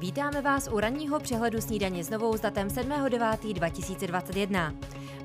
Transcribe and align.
Vítáme 0.00 0.42
vás 0.42 0.68
u 0.72 0.80
ranního 0.80 1.20
přehledu 1.20 1.60
snídaně 1.60 2.04
s 2.04 2.10
novou 2.10 2.36
s 2.36 2.40
datem 2.40 2.68
7.9.2021. 2.68 4.74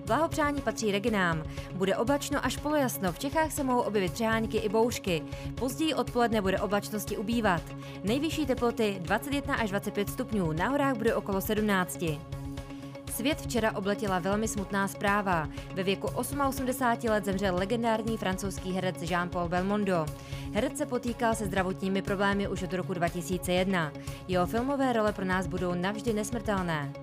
Blahopřání 0.05 0.61
patří 0.61 0.91
Reginám. 0.91 1.43
Bude 1.73 1.97
oblačno 1.97 2.45
až 2.45 2.57
polojasno, 2.57 3.11
v 3.11 3.19
Čechách 3.19 3.51
se 3.51 3.63
mohou 3.63 3.81
objevit 3.81 4.13
třehánky 4.13 4.57
i 4.57 4.69
bouřky. 4.69 5.23
Později 5.55 5.93
odpoledne 5.93 6.41
bude 6.41 6.59
oblačnosti 6.59 7.17
ubývat. 7.17 7.61
Nejvyšší 8.03 8.45
teploty 8.45 8.97
21 8.99 9.55
až 9.55 9.69
25 9.69 10.09
stupňů, 10.09 10.51
na 10.51 10.67
horách 10.67 10.95
bude 10.95 11.15
okolo 11.15 11.41
17. 11.41 12.03
Svět 13.15 13.41
včera 13.41 13.75
obletěla 13.75 14.19
velmi 14.19 14.47
smutná 14.47 14.87
zpráva. 14.87 15.49
Ve 15.73 15.83
věku 15.83 16.07
88 16.07 17.09
let 17.09 17.25
zemřel 17.25 17.55
legendární 17.55 18.17
francouzský 18.17 18.71
herec 18.71 19.01
Jean-Paul 19.01 19.49
Belmondo. 19.49 20.05
Herec 20.53 20.77
se 20.77 20.85
potýkal 20.85 21.35
se 21.35 21.45
zdravotními 21.45 22.01
problémy 22.01 22.47
už 22.47 22.63
od 22.63 22.73
roku 22.73 22.93
2001. 22.93 23.91
Jeho 24.27 24.45
filmové 24.45 24.93
role 24.93 25.13
pro 25.13 25.25
nás 25.25 25.47
budou 25.47 25.73
navždy 25.73 26.13
nesmrtelné. 26.13 26.93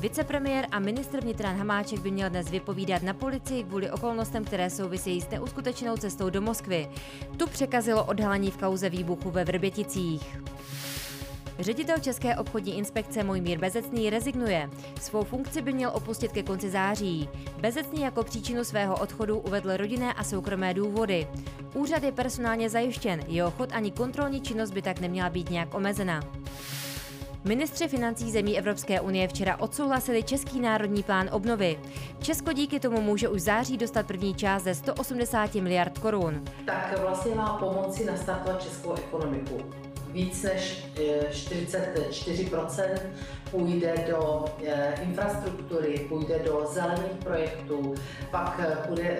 Vicepremiér 0.00 0.66
a 0.70 0.78
ministr 0.78 1.20
vnitra 1.20 1.50
Hamáček 1.50 2.00
by 2.00 2.10
měl 2.10 2.30
dnes 2.30 2.50
vypovídat 2.50 3.02
na 3.02 3.14
policii 3.14 3.64
kvůli 3.64 3.90
okolnostem, 3.90 4.44
které 4.44 4.70
souvisejí 4.70 5.20
s 5.20 5.30
neuskutečnou 5.30 5.96
cestou 5.96 6.30
do 6.30 6.40
Moskvy. 6.40 6.88
Tu 7.36 7.46
překazilo 7.46 8.04
odhalení 8.04 8.50
v 8.50 8.56
kauze 8.56 8.90
výbuchu 8.90 9.30
ve 9.30 9.44
Vrběticích. 9.44 10.38
Ředitel 11.58 11.98
České 11.98 12.36
obchodní 12.36 12.78
inspekce 12.78 13.24
Mojmír 13.24 13.58
Bezecný 13.58 14.10
rezignuje. 14.10 14.70
Svou 15.00 15.24
funkci 15.24 15.62
by 15.62 15.72
měl 15.72 15.90
opustit 15.94 16.32
ke 16.32 16.42
konci 16.42 16.70
září. 16.70 17.28
Bezecný 17.60 18.02
jako 18.02 18.24
příčinu 18.24 18.64
svého 18.64 18.96
odchodu 18.96 19.38
uvedl 19.38 19.76
rodinné 19.76 20.12
a 20.12 20.24
soukromé 20.24 20.74
důvody. 20.74 21.28
Úřad 21.74 22.02
je 22.02 22.12
personálně 22.12 22.70
zajištěn, 22.70 23.20
jeho 23.26 23.50
chod 23.50 23.72
ani 23.72 23.90
kontrolní 23.90 24.40
činnost 24.40 24.70
by 24.70 24.82
tak 24.82 25.00
neměla 25.00 25.30
být 25.30 25.50
nějak 25.50 25.74
omezena. 25.74 26.20
Ministři 27.44 27.88
financí 27.88 28.30
zemí 28.30 28.58
Evropské 28.58 29.00
unie 29.00 29.28
včera 29.28 29.60
odsouhlasili 29.60 30.22
Český 30.22 30.60
národní 30.60 31.02
plán 31.02 31.28
obnovy. 31.32 31.78
Česko 32.22 32.52
díky 32.52 32.80
tomu 32.80 33.00
může 33.00 33.28
už 33.28 33.40
září 33.40 33.76
dostat 33.76 34.06
první 34.06 34.34
část 34.34 34.62
ze 34.62 34.74
180 34.74 35.54
miliard 35.54 35.98
korun. 35.98 36.44
Tak 36.66 36.98
vlastně 37.00 37.34
má 37.34 37.56
pomoci 37.58 38.04
nastartovat 38.04 38.62
českou 38.62 38.94
ekonomiku 38.94 39.60
víc 40.14 40.42
než 40.42 40.86
44% 41.30 42.84
eh, 42.84 43.00
půjde 43.50 43.94
do 44.10 44.44
eh, 44.66 44.94
infrastruktury, 45.02 46.06
půjde 46.08 46.38
do 46.38 46.66
zelených 46.72 47.18
projektů, 47.24 47.94
pak 48.30 48.60
eh, 48.62 48.88
půjde 48.88 49.18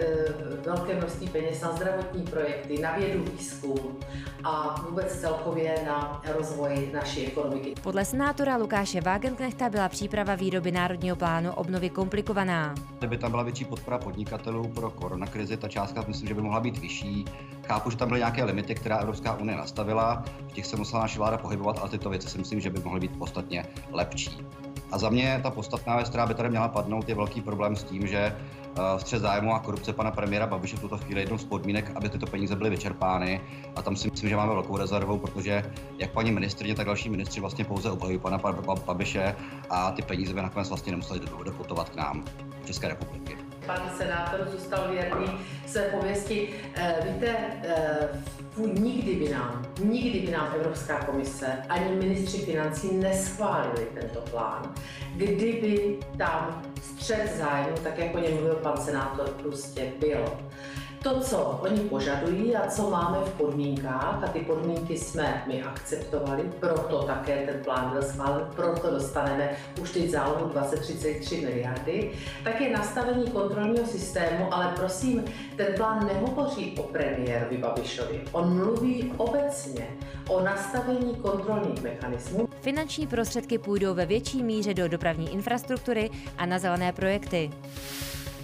velké 0.64 0.95
množství 0.95 1.28
peněz 1.28 1.61
na 1.61 1.73
zdravotní 1.73 2.23
projekty, 2.23 2.78
na 2.83 2.97
vědu, 2.97 3.25
výzkum 3.25 3.98
a 4.45 4.83
vůbec 4.89 5.20
celkově 5.20 5.75
na 5.86 6.23
rozvoj 6.33 6.91
naší 6.92 7.27
ekonomiky. 7.27 7.75
Podle 7.83 8.05
senátora 8.05 8.56
Lukáše 8.56 9.01
Wagenknechta 9.01 9.69
byla 9.69 9.89
příprava 9.89 10.34
výroby 10.34 10.73
Národního 10.73 11.17
plánu 11.17 11.53
obnovy 11.53 11.91
komplikovaná. 11.91 12.75
Kdyby 12.98 13.19
tam 13.19 13.31
byla 13.31 13.42
větší 13.42 13.64
podpora 13.64 13.98
podnikatelů 13.98 14.69
pro 14.69 14.91
koronakrizi, 14.91 15.56
ta 15.56 15.69
částka 15.69 16.05
myslím, 16.08 16.29
že 16.29 16.34
by 16.34 16.42
mohla 16.42 16.61
být 16.61 16.79
vyšší. 16.79 17.25
Chápu, 17.67 17.91
že 17.91 17.97
tam 17.97 18.09
byly 18.09 18.20
nějaké 18.20 18.45
limity, 18.45 18.75
která 18.75 18.97
Evropská 18.97 19.34
unie 19.34 19.57
nastavila, 19.57 20.25
v 20.48 20.53
těch 20.53 20.67
se 20.67 20.77
musela 20.77 21.03
naše 21.03 21.19
vláda 21.19 21.39
pohybovat, 21.39 21.79
ale 21.81 21.89
tyto 21.89 22.11
věci 22.11 22.29
si 22.29 22.39
myslím, 22.39 22.61
že 22.61 22.70
by 22.70 22.81
mohly 22.81 23.01
být 23.01 23.19
podstatně 23.19 23.65
lepší. 23.93 24.47
A 24.93 24.98
za 24.98 25.11
mě 25.11 25.41
ta 25.43 25.51
podstatná 25.51 25.97
věc, 25.97 26.09
která 26.09 26.27
by 26.27 26.35
tady 26.35 26.48
měla 26.48 26.69
padnout, 26.69 27.09
je 27.09 27.15
velký 27.15 27.41
problém 27.41 27.77
s 27.77 27.85
tím, 27.85 28.07
že 28.07 28.19
eh, 28.19 28.98
střed 28.98 29.23
zájmu 29.23 29.55
a 29.55 29.59
korupce 29.59 29.92
pana 29.92 30.11
premiéra 30.11 30.47
Babiše 30.47 30.77
v 30.77 30.81
tuto 30.81 30.98
chvíli 30.98 31.20
jednou 31.20 31.39
z 31.39 31.45
podmínek, 31.45 31.92
aby 31.95 32.09
tyto 32.09 32.27
peníze 32.27 32.57
byly 32.57 32.70
vyčerpány. 32.70 33.41
A 33.77 33.83
tam 33.83 33.97
si 33.97 34.11
myslím, 34.11 34.31
že 34.31 34.37
máme 34.37 34.53
velkou 34.53 34.77
rezervu, 34.77 35.19
protože 35.19 35.73
jak 35.98 36.11
paní 36.11 36.33
ministrině, 36.33 36.75
tak 36.75 36.87
další 36.87 37.09
ministři 37.09 37.41
vlastně 37.41 37.65
pouze 37.65 37.91
obhajují 37.91 38.19
pana 38.19 38.39
Babiše 38.87 39.37
a 39.70 39.91
ty 39.91 40.03
peníze 40.03 40.35
by 40.35 40.42
nakonec 40.42 40.69
vlastně 40.69 40.92
nemuseli 40.92 41.20
doputovat 41.45 41.89
k 41.89 41.95
nám, 41.95 42.25
České 42.65 42.89
republiky. 42.89 43.37
Pan 43.67 43.91
senátor 43.97 44.48
zůstal 44.51 44.91
věrný 44.91 45.27
své 45.74 45.83
pověsti. 45.83 46.48
Eh, 46.74 46.95
víte, 47.05 47.36
eh, 47.62 48.08
nikdy 48.80 49.14
by 49.14 49.29
nám, 49.29 49.67
nikdy 49.85 50.20
by 50.20 50.33
nám 50.33 50.48
Evropská 50.57 51.05
komise 51.05 51.46
ani 51.68 51.96
ministři 51.96 52.39
financí 52.39 52.95
neschválili 52.95 53.86
tento 53.95 54.20
plán, 54.20 54.74
kdyby 55.17 55.98
tam 56.18 56.62
střed 56.83 57.36
zájmu, 57.39 57.77
tak 57.83 57.98
jako 57.98 58.18
o 58.18 58.20
něm 58.20 58.35
mluvil 58.35 58.55
pan 58.55 58.77
senátor, 58.77 59.29
prostě 59.29 59.92
byl 60.01 60.24
to, 61.05 61.20
co 61.20 61.39
oni 61.39 61.80
požadují 61.80 62.56
a 62.56 62.67
co 62.67 62.91
máme 62.91 63.18
v 63.24 63.30
podmínkách, 63.30 64.24
a 64.24 64.29
ty 64.29 64.41
podmínky 64.41 64.98
jsme 64.98 65.45
my 65.46 65.62
akceptovali, 65.62 66.42
proto 66.61 67.02
také 67.02 67.46
ten 67.46 67.64
plán 67.64 67.91
byl 67.91 68.02
schválen, 68.02 68.46
proto 68.56 68.91
dostaneme 68.91 69.51
už 69.80 69.91
teď 69.91 70.11
zálohu 70.11 70.48
2033 70.48 71.41
miliardy, 71.41 72.11
tak 72.45 72.61
je 72.61 72.70
nastavení 72.70 73.30
kontrolního 73.30 73.86
systému, 73.86 74.55
ale 74.55 74.73
prosím, 74.77 75.24
ten 75.56 75.64
plán 75.64 76.07
nehovoří 76.07 76.75
o 76.79 76.83
premiérovi 76.83 77.58
Babišovi, 77.58 78.20
on 78.33 78.57
mluví 78.57 79.13
obecně 79.17 79.86
o 80.29 80.41
nastavení 80.41 81.14
kontrolních 81.14 81.83
mechanismů. 81.83 82.48
Finanční 82.61 83.07
prostředky 83.07 83.58
půjdou 83.58 83.95
ve 83.95 84.07
větší 84.07 84.42
míře 84.42 84.74
do 84.74 84.89
dopravní 84.89 85.33
infrastruktury 85.33 86.11
a 86.39 86.47
na 86.47 86.58
zelené 86.58 86.92
projekty. 86.92 87.51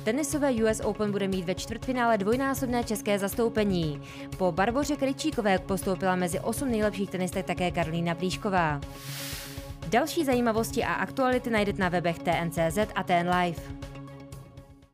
Tenisové 0.04 0.52
US 0.52 0.80
Open 0.80 1.12
bude 1.12 1.28
mít 1.28 1.44
ve 1.44 1.54
čtvrtfinále 1.54 2.18
dvojnásobné 2.18 2.84
české 2.84 3.18
zastoupení. 3.18 4.02
Po 4.36 4.52
Barboře 4.52 4.96
Kryčíkové 4.96 5.58
postoupila 5.58 6.16
mezi 6.16 6.40
osm 6.40 6.70
nejlepších 6.70 7.10
tenistek 7.10 7.46
také 7.46 7.70
Karolína 7.70 8.14
Plíšková. 8.14 8.80
Další 9.88 10.24
zajímavosti 10.24 10.84
a 10.84 10.92
aktuality 10.92 11.50
najdete 11.50 11.82
na 11.82 11.88
webech 11.88 12.18
TNCZ 12.18 12.78
a 12.94 13.02
TN 13.02 13.30
Live. 13.40 13.79